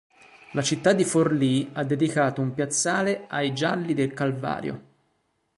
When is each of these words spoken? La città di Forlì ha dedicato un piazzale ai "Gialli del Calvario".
La 0.53 0.63
città 0.63 0.93
di 0.93 1.03
Forlì 1.03 1.69
ha 1.73 1.83
dedicato 1.83 2.41
un 2.41 2.55
piazzale 2.55 3.25
ai 3.29 3.53
"Gialli 3.53 3.93
del 3.93 4.11
Calvario". 4.15 4.83